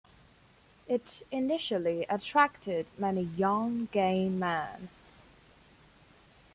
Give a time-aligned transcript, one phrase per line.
[0.87, 4.89] It initially attracted many young gay men.